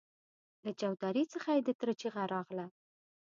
له 0.63 0.71
چوترې 0.79 1.23
څخه 1.33 1.49
يې 1.55 1.61
د 1.67 1.69
تره 1.79 1.93
چيغه 2.01 2.23
راغله! 2.33 2.65